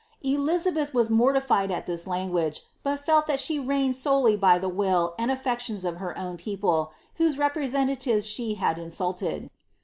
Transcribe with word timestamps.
Elizabeth 0.23 0.95
was 0.95 1.09
mortiBed 1.09 1.69
at 1.69 1.85
thia 1.85 2.07
language, 2.09 2.63
but 2.81 3.05
felt 3.05 3.27
that 3.27 3.39
she 3.39 3.59
reigned 3.59 3.93
Mk 3.93 4.39
by 4.39 4.57
the 4.57 4.67
will 4.67 5.13
and 5.19 5.29
affections 5.29 5.85
of 5.85 5.97
her 5.97 6.17
own 6.17 6.37
people, 6.37 6.91
whose 7.17 7.37
representative* 7.37 8.23
■ 8.23 8.55
had 8.57 8.79
insulted. 8.79 9.51